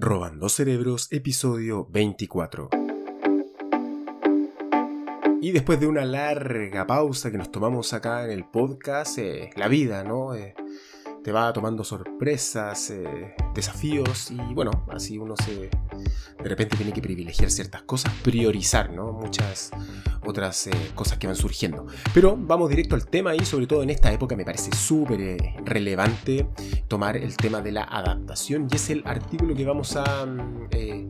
Robando 0.00 0.48
Cerebros, 0.48 1.08
episodio 1.10 1.84
24. 1.90 2.70
Y 5.42 5.50
después 5.50 5.80
de 5.80 5.88
una 5.88 6.04
larga 6.04 6.86
pausa 6.86 7.32
que 7.32 7.38
nos 7.38 7.50
tomamos 7.50 7.92
acá 7.92 8.24
en 8.24 8.30
el 8.30 8.44
podcast, 8.44 9.18
eh, 9.18 9.50
la 9.56 9.66
vida, 9.66 10.04
¿no? 10.04 10.36
Eh, 10.36 10.54
te 11.24 11.32
va 11.32 11.52
tomando 11.52 11.82
sorpresas, 11.82 12.90
eh, 12.90 13.34
desafíos 13.58 14.30
y 14.30 14.54
bueno, 14.54 14.70
así 14.88 15.18
uno 15.18 15.34
se 15.36 15.70
de 16.42 16.48
repente 16.48 16.76
tiene 16.76 16.92
que 16.92 17.02
privilegiar 17.02 17.50
ciertas 17.50 17.82
cosas, 17.82 18.12
priorizar, 18.22 18.92
¿no? 18.92 19.12
Muchas 19.12 19.70
otras 20.24 20.66
eh, 20.66 20.70
cosas 20.94 21.18
que 21.18 21.26
van 21.26 21.36
surgiendo. 21.36 21.86
Pero 22.14 22.36
vamos 22.38 22.70
directo 22.70 22.94
al 22.94 23.06
tema 23.06 23.34
y 23.34 23.44
sobre 23.44 23.66
todo 23.66 23.82
en 23.82 23.90
esta 23.90 24.12
época 24.12 24.36
me 24.36 24.44
parece 24.44 24.70
súper 24.76 25.20
eh, 25.20 25.54
relevante 25.64 26.46
tomar 26.86 27.16
el 27.16 27.36
tema 27.36 27.60
de 27.60 27.72
la 27.72 27.82
adaptación 27.82 28.68
y 28.70 28.76
es 28.76 28.90
el 28.90 29.02
artículo 29.04 29.54
que 29.54 29.64
vamos 29.64 29.96
a 29.96 30.26
mm, 30.26 30.68
eh, 30.70 31.08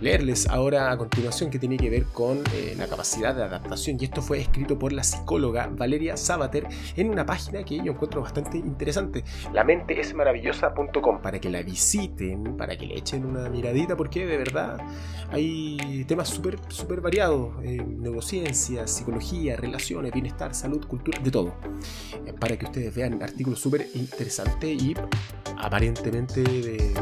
leerles 0.00 0.48
ahora 0.48 0.92
a 0.92 0.96
continuación 0.96 1.50
que 1.50 1.58
tiene 1.58 1.76
que 1.76 1.90
ver 1.90 2.04
con 2.04 2.42
la 2.76 2.86
capacidad 2.86 3.34
de 3.34 3.42
adaptación 3.42 3.96
y 4.00 4.04
esto 4.04 4.22
fue 4.22 4.40
escrito 4.40 4.78
por 4.78 4.92
la 4.92 5.02
psicóloga 5.02 5.68
Valeria 5.72 6.16
Sabater 6.16 6.68
en 6.96 7.10
una 7.10 7.26
página 7.26 7.64
que 7.64 7.78
yo 7.78 7.92
encuentro 7.92 8.22
bastante 8.22 8.58
interesante, 8.58 9.24
la 9.52 9.64
mente 9.64 9.98
es 9.98 10.14
maravillosa.com 10.14 11.20
para 11.20 11.40
que 11.40 11.50
la 11.50 11.62
visiten, 11.62 11.87
para 12.56 12.76
que 12.76 12.86
le 12.86 12.98
echen 12.98 13.24
una 13.24 13.48
miradita 13.48 13.96
porque 13.96 14.26
de 14.26 14.36
verdad 14.36 14.78
hay 15.30 16.04
temas 16.06 16.28
súper 16.28 16.58
super 16.68 17.00
variados, 17.00 17.56
neurociencia, 17.62 18.86
psicología, 18.86 19.56
relaciones, 19.56 20.12
bienestar, 20.12 20.54
salud, 20.54 20.86
cultura, 20.86 21.18
de 21.20 21.30
todo. 21.30 21.54
Eh, 22.26 22.34
para 22.38 22.58
que 22.58 22.66
ustedes 22.66 22.94
vean 22.94 23.22
artículos 23.22 23.60
súper 23.60 23.86
interesantes 23.94 24.82
y 24.82 24.94
aparentemente 25.58 26.42
de, 26.42 26.94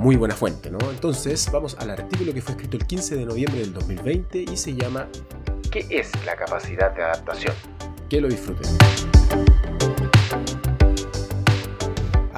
muy 0.00 0.16
buena 0.16 0.34
fuente, 0.34 0.70
¿no? 0.70 0.78
Entonces 0.90 1.48
vamos 1.50 1.76
al 1.80 1.90
artículo 1.90 2.34
que 2.34 2.42
fue 2.42 2.52
escrito 2.52 2.76
el 2.76 2.86
15 2.86 3.16
de 3.16 3.24
noviembre 3.24 3.60
del 3.60 3.72
2020 3.72 4.44
y 4.52 4.56
se 4.56 4.74
llama 4.74 5.08
¿Qué 5.70 5.86
es 5.88 6.10
la 6.26 6.36
capacidad 6.36 6.94
de 6.94 7.02
adaptación? 7.02 7.54
Que 8.08 8.20
lo 8.20 8.28
disfruten. 8.28 8.70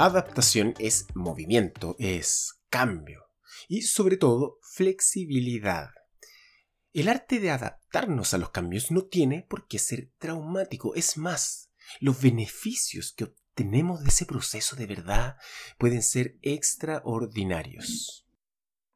Adaptación 0.01 0.75
es 0.79 1.09
movimiento, 1.17 1.97
es 1.99 2.63
cambio 2.71 3.33
y 3.67 3.83
sobre 3.83 4.17
todo 4.17 4.61
flexibilidad. 4.63 5.91
El 6.93 7.09
arte 7.09 7.41
de 7.41 7.51
adaptarnos 7.51 8.33
a 8.33 8.39
los 8.39 8.51
cambios 8.51 8.93
no 8.93 9.07
tiene 9.07 9.45
por 9.51 9.67
qué 9.67 9.81
ser 9.81 10.13
traumático. 10.19 10.95
Es 10.95 11.17
más, 11.17 11.73
los 11.99 12.23
beneficios 12.23 13.13
que 13.13 13.25
obtenemos 13.25 14.05
de 14.05 14.11
ese 14.11 14.25
proceso 14.25 14.77
de 14.77 14.87
verdad 14.87 15.37
pueden 15.79 16.05
ser 16.05 16.37
extraordinarios. 16.43 18.25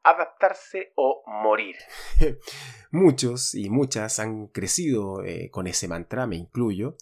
Adaptarse 0.03 0.93
o 0.95 1.21
morir. 1.27 1.75
Muchos 2.91 3.55
y 3.55 3.69
muchas 3.69 4.19
han 4.19 4.47
crecido 4.47 5.21
eh, 5.25 5.49
con 5.51 5.67
ese 5.67 5.89
mantra, 5.89 6.27
me 6.27 6.37
incluyo, 6.37 6.95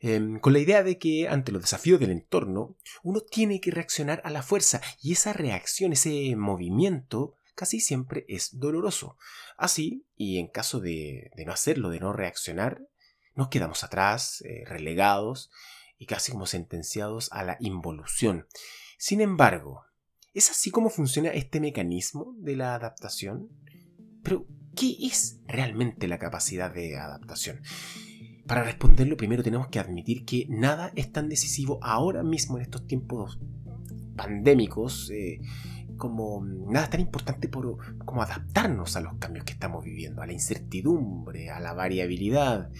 em, 0.00 0.38
con 0.38 0.52
la 0.52 0.58
idea 0.58 0.82
de 0.82 0.98
que 0.98 1.28
ante 1.28 1.52
los 1.52 1.62
desafíos 1.62 2.00
del 2.00 2.10
entorno 2.10 2.76
uno 3.02 3.20
tiene 3.20 3.60
que 3.60 3.70
reaccionar 3.70 4.20
a 4.24 4.30
la 4.30 4.42
fuerza 4.42 4.80
y 5.00 5.12
esa 5.12 5.32
reacción, 5.32 5.92
ese 5.92 6.34
movimiento, 6.36 7.34
casi 7.54 7.80
siempre 7.80 8.24
es 8.28 8.58
doloroso. 8.58 9.16
Así, 9.56 10.04
y 10.16 10.38
en 10.38 10.46
caso 10.48 10.78
de, 10.80 11.32
no 11.44 11.52
hacerlo, 11.52 11.90
de 11.90 11.98
no 12.00 12.12
reaccionar, 12.12 12.86
nos 13.34 13.48
quedamos 13.48 13.82
atrás, 13.82 14.42
eh, 14.42 14.64
relegados 14.66 15.50
y 15.98 16.06
casi 16.06 16.32
como 16.32 16.46
sentenciados 16.46 17.28
a 17.32 17.42
la 17.42 17.56
involución. 17.60 18.46
Sin 18.98 19.20
embargo, 19.20 19.84
¿es 20.34 20.50
así 20.50 20.70
como 20.70 20.90
funciona 20.90 21.30
este 21.30 21.60
mecanismo 21.60 22.34
de 22.38 22.56
la 22.56 22.74
adaptación? 22.74 23.48
Pero, 24.22 24.46
¿qué 24.74 24.96
es 25.00 25.38
realmente 25.46 26.08
la 26.08 26.18
capacidad 26.18 26.70
de 26.70 26.96
adaptación? 26.96 27.62
Para 28.46 28.62
responderlo, 28.62 29.16
primero 29.16 29.42
tenemos 29.42 29.68
que 29.68 29.80
admitir 29.80 30.24
que 30.24 30.46
nada 30.48 30.92
es 30.94 31.10
tan 31.10 31.28
decisivo 31.28 31.78
ahora 31.82 32.22
mismo 32.22 32.56
en 32.56 32.62
estos 32.62 32.86
tiempos 32.86 33.38
pandémicos. 34.16 35.10
Eh, 35.10 35.40
como 35.96 36.44
nada 36.44 36.90
tan 36.90 37.00
importante 37.00 37.48
por, 37.48 37.78
como 38.04 38.22
adaptarnos 38.22 38.96
a 38.96 39.00
los 39.00 39.14
cambios 39.14 39.44
que 39.44 39.52
estamos 39.52 39.84
viviendo, 39.84 40.22
a 40.22 40.26
la 40.26 40.32
incertidumbre, 40.32 41.50
a 41.50 41.60
la 41.60 41.72
variabilidad. 41.72 42.70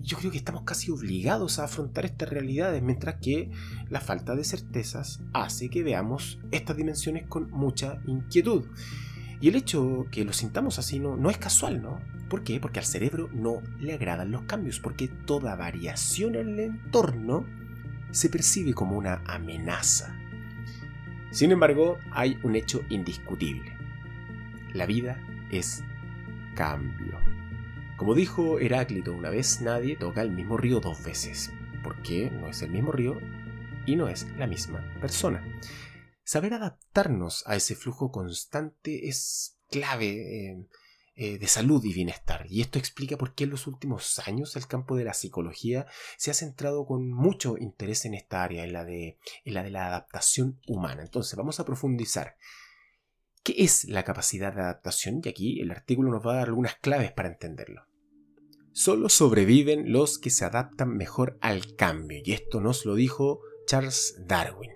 Yo 0.00 0.16
creo 0.18 0.32
que 0.32 0.38
estamos 0.38 0.62
casi 0.62 0.90
obligados 0.90 1.58
a 1.58 1.64
afrontar 1.64 2.04
estas 2.04 2.28
realidades, 2.28 2.82
mientras 2.82 3.16
que 3.20 3.50
la 3.88 4.00
falta 4.00 4.34
de 4.34 4.44
certezas 4.44 5.20
hace 5.32 5.68
que 5.70 5.82
veamos 5.82 6.40
estas 6.50 6.76
dimensiones 6.76 7.26
con 7.26 7.50
mucha 7.50 8.00
inquietud. 8.06 8.64
Y 9.42 9.48
el 9.48 9.56
hecho 9.56 10.06
que 10.12 10.24
lo 10.24 10.32
sintamos 10.32 10.78
así 10.78 11.00
no, 11.00 11.16
no 11.16 11.28
es 11.28 11.36
casual, 11.36 11.82
¿no? 11.82 11.98
¿Por 12.28 12.44
qué? 12.44 12.60
Porque 12.60 12.78
al 12.78 12.84
cerebro 12.84 13.28
no 13.32 13.60
le 13.80 13.92
agradan 13.92 14.30
los 14.30 14.42
cambios, 14.42 14.78
porque 14.78 15.08
toda 15.08 15.56
variación 15.56 16.36
en 16.36 16.50
el 16.50 16.60
entorno 16.60 17.44
se 18.12 18.28
percibe 18.28 18.72
como 18.72 18.96
una 18.96 19.20
amenaza. 19.26 20.16
Sin 21.32 21.50
embargo, 21.50 21.98
hay 22.12 22.38
un 22.44 22.54
hecho 22.54 22.84
indiscutible. 22.88 23.76
La 24.74 24.86
vida 24.86 25.20
es 25.50 25.82
cambio. 26.54 27.18
Como 27.96 28.14
dijo 28.14 28.60
Heráclito 28.60 29.12
una 29.12 29.30
vez, 29.30 29.60
nadie 29.60 29.96
toca 29.96 30.22
el 30.22 30.30
mismo 30.30 30.56
río 30.56 30.78
dos 30.78 31.02
veces, 31.02 31.52
porque 31.82 32.30
no 32.30 32.46
es 32.46 32.62
el 32.62 32.70
mismo 32.70 32.92
río 32.92 33.18
y 33.86 33.96
no 33.96 34.06
es 34.06 34.24
la 34.38 34.46
misma 34.46 34.84
persona. 35.00 35.42
Saber 36.24 36.54
adaptarnos 36.54 37.42
a 37.46 37.56
ese 37.56 37.74
flujo 37.74 38.10
constante 38.10 39.08
es 39.08 39.56
clave. 39.70 40.50
Eh, 40.50 40.66
eh, 41.14 41.38
de 41.38 41.46
salud 41.46 41.84
y 41.84 41.92
bienestar. 41.92 42.46
Y 42.48 42.62
esto 42.62 42.78
explica 42.78 43.18
por 43.18 43.34
qué 43.34 43.44
en 43.44 43.50
los 43.50 43.66
últimos 43.66 44.18
años 44.26 44.56
el 44.56 44.66
campo 44.66 44.96
de 44.96 45.04
la 45.04 45.12
psicología 45.12 45.86
se 46.16 46.30
ha 46.30 46.34
centrado 46.34 46.86
con 46.86 47.10
mucho 47.10 47.58
interés 47.58 48.06
en 48.06 48.14
esta 48.14 48.42
área, 48.42 48.64
en 48.64 48.72
la 48.72 48.86
de, 48.86 49.18
en 49.44 49.52
la, 49.52 49.62
de 49.62 49.70
la 49.70 49.88
adaptación 49.88 50.58
humana. 50.66 51.02
Entonces, 51.02 51.36
vamos 51.36 51.60
a 51.60 51.66
profundizar. 51.66 52.36
¿Qué 53.42 53.56
es 53.58 53.84
la 53.84 54.04
capacidad 54.04 54.54
de 54.54 54.62
adaptación? 54.62 55.20
Y 55.22 55.28
aquí 55.28 55.60
el 55.60 55.70
artículo 55.70 56.10
nos 56.10 56.26
va 56.26 56.32
a 56.32 56.36
dar 56.36 56.48
algunas 56.48 56.76
claves 56.76 57.12
para 57.12 57.28
entenderlo. 57.28 57.86
Solo 58.72 59.10
sobreviven 59.10 59.92
los 59.92 60.18
que 60.18 60.30
se 60.30 60.46
adaptan 60.46 60.96
mejor 60.96 61.36
al 61.42 61.76
cambio. 61.76 62.22
Y 62.24 62.32
esto 62.32 62.62
nos 62.62 62.86
lo 62.86 62.94
dijo 62.94 63.40
Charles 63.66 64.16
Darwin. 64.26 64.70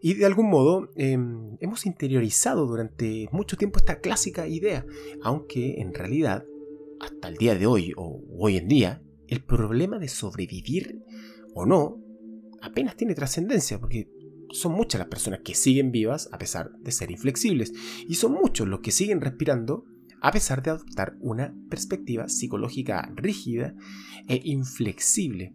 Y 0.00 0.14
de 0.14 0.26
algún 0.26 0.48
modo 0.48 0.90
em, 0.96 1.56
hemos 1.60 1.86
interiorizado 1.86 2.66
durante 2.66 3.28
mucho 3.32 3.56
tiempo 3.56 3.78
esta 3.78 4.00
clásica 4.00 4.46
idea, 4.46 4.86
aunque 5.22 5.80
en 5.80 5.94
realidad, 5.94 6.44
hasta 7.00 7.28
el 7.28 7.36
día 7.36 7.54
de 7.54 7.66
hoy 7.66 7.92
o 7.96 8.22
hoy 8.38 8.56
en 8.56 8.68
día, 8.68 9.02
el 9.26 9.42
problema 9.42 9.98
de 9.98 10.08
sobrevivir 10.08 11.02
o 11.54 11.66
no 11.66 12.02
apenas 12.60 12.96
tiene 12.96 13.14
trascendencia, 13.14 13.78
porque 13.78 14.10
son 14.50 14.72
muchas 14.72 14.98
las 14.98 15.08
personas 15.08 15.40
que 15.44 15.54
siguen 15.54 15.92
vivas 15.92 16.28
a 16.32 16.38
pesar 16.38 16.72
de 16.78 16.92
ser 16.92 17.10
inflexibles, 17.10 17.72
y 18.06 18.14
son 18.14 18.32
muchos 18.32 18.66
los 18.68 18.80
que 18.80 18.90
siguen 18.90 19.20
respirando 19.20 19.84
a 20.20 20.32
pesar 20.32 20.62
de 20.62 20.70
adoptar 20.70 21.16
una 21.20 21.54
perspectiva 21.68 22.28
psicológica 22.28 23.10
rígida 23.14 23.74
e 24.28 24.40
inflexible. 24.44 25.54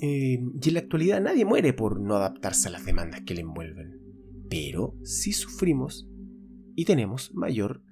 Eh, 0.00 0.40
y 0.60 0.68
en 0.68 0.74
la 0.74 0.80
actualidad 0.80 1.20
nadie 1.20 1.44
muere 1.44 1.72
por 1.72 2.00
no 2.00 2.16
adaptarse 2.16 2.68
a 2.68 2.72
las 2.72 2.84
demandas 2.84 3.20
que 3.22 3.34
le 3.34 3.42
envuelven, 3.42 4.00
pero 4.48 4.94
sí 5.04 5.32
sufrimos 5.32 6.08
y 6.74 6.86
tenemos 6.86 7.34
mayor, 7.34 7.82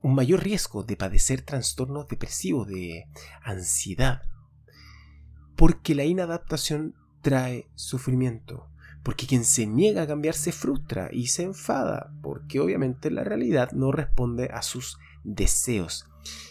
un 0.00 0.14
mayor 0.14 0.42
riesgo 0.42 0.82
de 0.84 0.96
padecer 0.96 1.42
trastornos 1.42 2.08
depresivos, 2.08 2.66
de 2.68 3.04
ansiedad, 3.42 4.22
porque 5.56 5.94
la 5.94 6.04
inadaptación 6.04 6.94
trae 7.20 7.68
sufrimiento, 7.74 8.68
porque 9.02 9.26
quien 9.26 9.44
se 9.44 9.66
niega 9.66 10.02
a 10.02 10.06
cambiar 10.06 10.34
se 10.34 10.52
frustra 10.52 11.10
y 11.12 11.26
se 11.26 11.42
enfada, 11.42 12.12
porque 12.22 12.60
obviamente 12.60 13.10
la 13.10 13.24
realidad 13.24 13.72
no 13.72 13.92
responde 13.92 14.48
a 14.52 14.62
sus 14.62 14.98
deseos. 15.24 16.06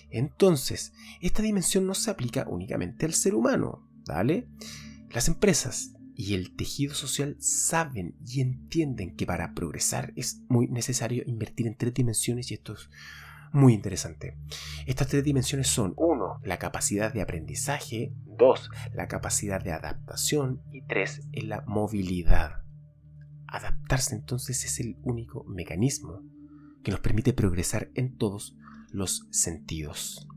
Entonces, 0.09 0.93
esta 1.21 1.41
dimensión 1.41 1.87
no 1.87 1.93
se 1.93 2.11
aplica 2.11 2.45
únicamente 2.47 3.05
al 3.05 3.13
ser 3.13 3.35
humano, 3.35 3.87
¿vale? 4.05 4.47
Las 5.09 5.27
empresas 5.27 5.93
y 6.15 6.35
el 6.35 6.55
tejido 6.55 6.93
social 6.93 7.37
saben 7.39 8.15
y 8.25 8.41
entienden 8.41 9.15
que 9.15 9.25
para 9.25 9.53
progresar 9.53 10.13
es 10.15 10.41
muy 10.49 10.67
necesario 10.67 11.23
invertir 11.25 11.67
en 11.67 11.77
tres 11.77 11.93
dimensiones 11.93 12.51
y 12.51 12.55
esto 12.55 12.73
es 12.73 12.89
muy 13.53 13.73
interesante. 13.73 14.37
Estas 14.85 15.07
tres 15.07 15.23
dimensiones 15.23 15.67
son 15.67 15.93
1. 15.97 16.41
La 16.43 16.57
capacidad 16.57 17.13
de 17.13 17.21
aprendizaje, 17.21 18.13
2. 18.25 18.69
La 18.93 19.07
capacidad 19.07 19.61
de 19.61 19.73
adaptación 19.73 20.61
y 20.71 20.81
3. 20.83 21.29
La 21.43 21.61
movilidad. 21.67 22.61
Adaptarse 23.47 24.15
entonces 24.15 24.63
es 24.63 24.79
el 24.79 24.97
único 25.03 25.43
mecanismo 25.45 26.23
que 26.83 26.91
nos 26.91 26.99
permite 26.99 27.33
progresar 27.33 27.89
en 27.95 28.17
todos 28.17 28.55
los 28.91 29.27
sentidos. 29.31 30.27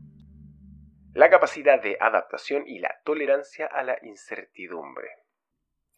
La 1.13 1.29
capacidad 1.29 1.81
de 1.81 1.97
adaptación 1.99 2.67
y 2.67 2.79
la 2.79 2.93
tolerancia 3.05 3.67
a 3.67 3.83
la 3.83 3.97
incertidumbre. 4.03 5.07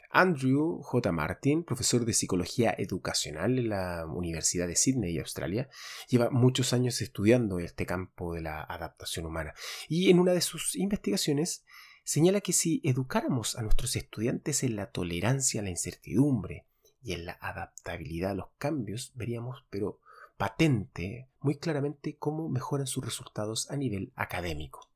Andrew 0.09 0.81
J. 0.83 1.11
Martin, 1.11 1.63
profesor 1.63 2.05
de 2.05 2.13
psicología 2.13 2.73
educacional 2.77 3.59
en 3.59 3.69
la 3.69 4.05
Universidad 4.05 4.67
de 4.67 4.75
Sydney, 4.75 5.17
Australia, 5.19 5.69
lleva 6.07 6.29
muchos 6.29 6.71
años 6.71 7.01
estudiando 7.01 7.59
este 7.59 7.85
campo 7.85 8.33
de 8.33 8.41
la 8.41 8.61
adaptación 8.61 9.25
humana 9.25 9.53
y 9.89 10.09
en 10.09 10.19
una 10.19 10.33
de 10.33 10.41
sus 10.41 10.75
investigaciones 10.75 11.65
señala 12.03 12.39
que 12.39 12.53
si 12.53 12.81
educáramos 12.85 13.57
a 13.57 13.63
nuestros 13.63 13.95
estudiantes 13.95 14.63
en 14.63 14.77
la 14.77 14.91
tolerancia 14.91 15.59
a 15.59 15.63
la 15.63 15.71
incertidumbre 15.71 16.65
y 17.01 17.13
en 17.13 17.25
la 17.25 17.33
adaptabilidad 17.41 18.31
a 18.31 18.35
los 18.35 18.49
cambios, 18.57 19.11
veríamos, 19.15 19.65
pero 19.69 19.99
patente, 20.37 21.29
muy 21.39 21.57
claramente 21.57 22.17
cómo 22.17 22.47
mejoran 22.49 22.87
sus 22.87 23.03
resultados 23.03 23.69
a 23.71 23.75
nivel 23.75 24.13
académico. 24.15 24.89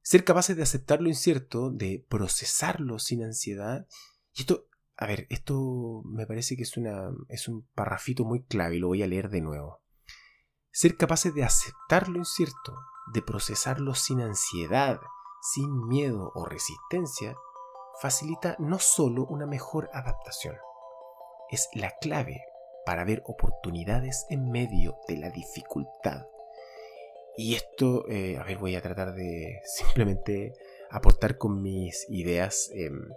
Ser 0.00 0.24
capaces 0.24 0.56
de 0.56 0.62
aceptar 0.62 1.00
lo 1.00 1.08
incierto, 1.08 1.70
de 1.70 2.04
procesarlo 2.08 2.98
sin 2.98 3.22
ansiedad. 3.22 3.86
Y 4.32 4.40
esto, 4.40 4.66
a 4.96 5.06
ver, 5.06 5.26
esto 5.30 6.02
me 6.04 6.26
parece 6.26 6.56
que 6.56 6.64
es, 6.64 6.76
una, 6.76 7.10
es 7.28 7.46
un 7.46 7.68
parrafito 7.74 8.24
muy 8.24 8.42
clave 8.42 8.76
y 8.76 8.78
lo 8.80 8.88
voy 8.88 9.02
a 9.02 9.06
leer 9.06 9.28
de 9.28 9.42
nuevo. 9.42 9.82
Ser 10.72 10.96
capaces 10.96 11.34
de 11.34 11.44
aceptar 11.44 12.08
lo 12.08 12.18
incierto, 12.18 12.74
de 13.12 13.22
procesarlo 13.22 13.94
sin 13.94 14.20
ansiedad, 14.20 15.00
sin 15.42 15.86
miedo 15.86 16.32
o 16.34 16.46
resistencia, 16.46 17.36
facilita 18.00 18.56
no 18.58 18.78
solo 18.78 19.26
una 19.26 19.46
mejor 19.46 19.90
adaptación, 19.92 20.56
es 21.50 21.68
la 21.74 21.92
clave 22.00 22.40
para 22.84 23.04
ver 23.04 23.22
oportunidades 23.26 24.26
en 24.30 24.50
medio 24.50 24.98
de 25.08 25.16
la 25.16 25.30
dificultad. 25.30 26.26
Y 27.36 27.54
esto, 27.54 28.06
eh, 28.08 28.36
a 28.38 28.44
ver, 28.44 28.58
voy 28.58 28.74
a 28.74 28.82
tratar 28.82 29.14
de 29.14 29.60
simplemente 29.64 30.52
aportar 30.90 31.38
con 31.38 31.62
mis 31.62 32.06
ideas. 32.08 32.70
Em, 32.74 33.08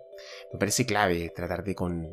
me 0.54 0.60
parece 0.60 0.86
clave 0.86 1.32
tratar 1.36 1.64
de, 1.64 1.76
con, 1.76 2.04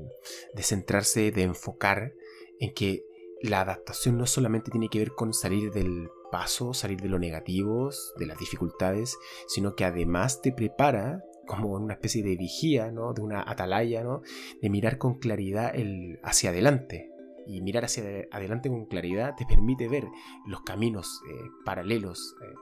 de 0.55 0.63
centrarse, 0.63 1.31
de 1.31 1.43
enfocar 1.43 2.13
en 2.59 2.75
que 2.75 3.05
la 3.43 3.61
adaptación 3.61 4.19
no 4.19 4.27
solamente 4.27 4.71
tiene 4.71 4.89
que 4.89 4.99
ver 4.99 5.13
con 5.13 5.33
salir 5.33 5.73
del 5.73 6.09
paso, 6.31 6.75
salir 6.75 7.01
de 7.01 7.09
lo 7.09 7.19
negativo, 7.19 7.91
de 8.17 8.27
las 8.27 8.39
dificultades, 8.39 9.19
sino 9.47 9.75
que 9.75 9.85
además 9.85 10.41
te 10.41 10.53
prepara 10.53 11.23
como 11.47 11.71
una 11.71 11.95
especie 11.95 12.23
de 12.23 12.37
vigía, 12.37 12.91
¿no? 12.91 13.13
de 13.13 13.21
una 13.21 13.43
atalaya, 13.49 14.03
¿no? 14.03 14.23
de 14.61 14.71
mirar 14.71 14.99
con 14.99 15.19
claridad 15.19 15.75
el, 15.75 16.21
hacia 16.23 16.51
adelante, 16.51 17.12
y 17.47 17.61
mirar 17.61 17.85
hacia 17.85 18.27
adelante 18.31 18.69
con 18.69 18.87
claridad 18.87 19.35
te 19.37 19.47
permite 19.47 19.89
ver 19.89 20.05
los 20.47 20.63
caminos 20.63 21.23
eh, 21.29 21.49
paralelos, 21.65 22.37
eh, 22.43 22.55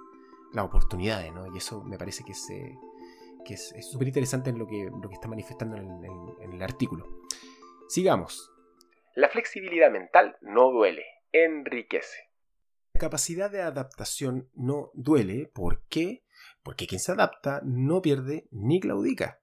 las 0.53 0.65
oportunidades, 0.65 1.33
¿no? 1.33 1.53
Y 1.55 1.59
eso 1.59 1.83
me 1.85 1.99
parece 1.99 2.25
que 2.25 2.33
es 2.33 2.51
eh, 2.51 2.77
que 3.45 3.55
es 3.55 3.73
súper 3.91 4.09
interesante 4.09 4.51
en 4.51 4.59
lo 4.59 4.67
que, 4.67 4.91
lo 4.91 5.09
que 5.09 5.15
está 5.15 5.29
manifestando 5.29 5.77
en, 5.77 6.05
en 6.41 6.53
el 6.53 6.63
artículo. 6.63 7.07
Sigamos. 7.89 8.53
La 9.15 9.29
flexibilidad 9.29 9.91
mental 9.91 10.37
no 10.41 10.71
duele, 10.71 11.05
enriquece. 11.33 12.31
La 12.95 13.01
capacidad 13.01 13.51
de 13.51 13.63
adaptación 13.63 14.51
no 14.55 14.91
duele, 14.95 15.51
¿por 15.53 15.85
qué? 15.89 16.25
Porque 16.63 16.87
quien 16.87 17.01
se 17.01 17.13
adapta 17.13 17.63
no 17.65 18.03
pierde 18.03 18.47
ni 18.51 18.79
claudica. 18.79 19.41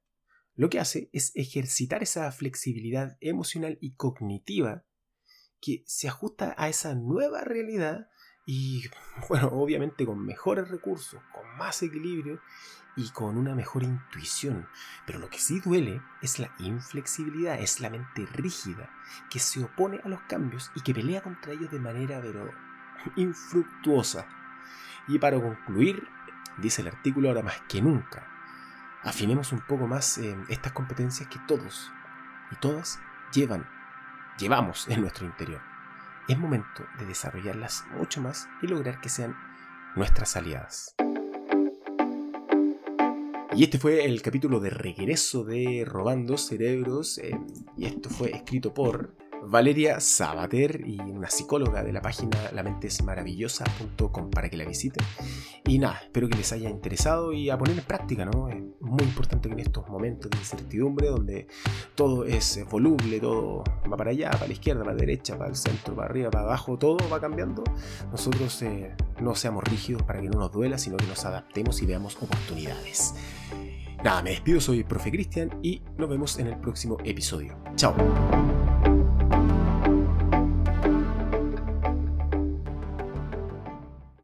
Lo 0.58 0.70
que 0.70 0.80
hace 0.80 1.10
es 1.14 1.32
ejercitar 1.36 2.02
esa 2.02 2.32
flexibilidad 2.32 3.18
emocional 3.20 3.78
y 3.80 3.94
cognitiva 3.94 4.87
que 5.62 5.84
se 5.86 6.08
ajusta 6.08 6.56
a 6.58 6.70
esa 6.70 6.96
nueva 6.96 7.42
realidad 7.42 8.10
y, 8.46 8.84
bueno, 9.30 9.50
obviamente 9.50 10.06
con 10.06 10.26
mejores 10.26 10.70
recursos, 10.70 11.22
con 11.34 11.58
más 11.58 11.84
equilibrio 11.84 12.42
y 12.96 13.12
con 13.12 13.38
una 13.38 13.54
mejor 13.54 13.84
intuición. 13.84 14.68
Pero 15.06 15.20
lo 15.20 15.30
que 15.30 15.38
sí 15.38 15.60
duele 15.60 16.02
es 16.22 16.40
la 16.40 16.52
inflexibilidad, 16.60 17.60
es 17.60 17.80
la 17.80 17.90
mente 17.90 18.26
rígida, 18.34 18.90
que 19.30 19.40
se 19.40 19.64
opone 19.64 20.00
a 20.04 20.10
los 20.10 20.22
cambios 20.22 20.72
y 20.76 20.82
que 20.82 20.96
pelea 20.96 21.22
contra 21.22 21.54
ellos 21.54 21.70
de 21.72 21.80
manera, 21.80 22.20
pero, 22.22 22.52
infructuosa. 23.16 24.28
Y 25.08 25.20
para 25.20 25.40
concluir, 25.40 26.08
dice 26.58 26.82
el 26.82 26.88
artículo 26.88 27.30
ahora 27.30 27.44
más 27.44 27.62
que 27.70 27.82
nunca, 27.82 28.28
afinemos 29.04 29.52
un 29.52 29.62
poco 29.62 29.88
más 29.88 30.18
estas 30.50 30.74
competencias 30.74 31.30
que 31.30 31.40
todos 31.48 31.92
y 32.52 32.56
todas 32.56 33.00
llevan 33.32 33.77
llevamos 34.38 34.88
en 34.88 35.02
nuestro 35.02 35.26
interior. 35.26 35.62
Es 36.28 36.38
momento 36.38 36.86
de 37.00 37.06
desarrollarlas 37.06 37.86
mucho 37.98 38.22
más 38.22 38.48
y 38.62 38.68
lograr 38.68 39.00
que 39.02 39.10
sean 39.10 39.36
nuestras 39.96 40.36
aliadas. 40.36 40.96
Y 43.54 43.64
este 43.64 43.80
fue 43.80 44.06
el 44.06 44.22
capítulo 44.22 44.60
de 44.60 44.70
regreso 44.70 45.44
de 45.44 45.84
Robando 45.86 46.38
Cerebros, 46.38 47.18
eh, 47.18 47.40
y 47.76 47.86
esto 47.86 48.10
fue 48.10 48.30
escrito 48.30 48.74
por 48.74 49.16
Valeria 49.44 50.00
Sabater 50.00 50.82
y 50.86 51.00
una 51.00 51.30
psicóloga 51.30 51.84
de 51.84 51.94
la 51.94 52.02
página 52.02 52.38
lamentesmaravillosa.com 52.54 54.30
para 54.30 54.50
que 54.50 54.58
la 54.58 54.66
visiten. 54.66 55.06
Y 55.66 55.80
nada, 55.80 56.00
espero 56.04 56.28
que 56.30 56.38
les 56.38 56.52
haya 56.52 56.70
interesado 56.70 57.34
y 57.34 57.50
a 57.50 57.58
poner 57.58 57.78
en 57.78 57.86
práctica, 57.86 58.26
¿no? 58.26 58.50
Es 58.50 58.62
muy 58.82 59.04
importante 59.04 59.50
que 59.50 59.54
en 59.54 59.60
estos 59.60 59.88
momentos 59.88 60.32
de 60.32 60.38
incertidumbre, 60.38 61.08
donde 61.08 61.48
todo 61.96 62.26
es 62.26 62.66
voluble, 62.70 63.20
todo 63.20 63.64
va 63.92 63.98
para 63.98 64.12
allá, 64.12 64.32
para 64.32 64.48
la 64.48 64.54
izquierda, 64.54 64.84
para 64.84 64.96
la 64.96 65.00
derecha, 65.00 65.38
para 65.38 65.50
el 65.50 65.56
centro, 65.56 65.96
para 65.96 66.10
arriba, 66.10 66.30
para 66.30 66.46
abajo, 66.46 66.78
todo 66.78 66.98
va 67.10 67.20
cambiando, 67.20 67.64
nosotros 68.12 68.62
eh, 68.62 68.96
no 69.22 69.36
seamos 69.36 69.64
rígidos 69.64 70.04
para 70.04 70.22
que 70.22 70.30
no 70.30 70.40
nos 70.40 70.52
duela, 70.52 70.78
sino 70.78 70.98
que 70.98 71.08
nos 71.08 71.26
adaptemos 71.26 71.82
y 71.82 71.86
veamos 71.86 72.16
oportunidades. 72.18 73.14
Nada, 74.04 74.22
me 74.22 74.32
despido, 74.32 74.62
soy 74.62 74.80
el 74.80 74.86
profe 74.86 75.12
Cristian 75.12 75.60
y 75.64 75.82
nos 75.98 76.10
vemos 76.10 76.38
en 76.40 76.48
el 76.48 76.58
próximo 76.60 76.98
episodio. 77.04 77.58
Chao. 77.76 77.96